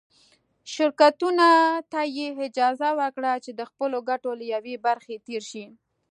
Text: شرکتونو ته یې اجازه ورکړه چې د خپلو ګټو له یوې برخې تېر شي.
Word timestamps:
شرکتونو 0.73 1.49
ته 1.91 1.99
یې 2.17 2.27
اجازه 2.47 2.89
ورکړه 2.99 3.31
چې 3.43 3.51
د 3.59 3.61
خپلو 3.69 3.97
ګټو 4.09 4.29
له 4.39 4.45
یوې 4.53 4.75
برخې 4.85 5.15
تېر 5.27 5.43
شي. 5.51 5.65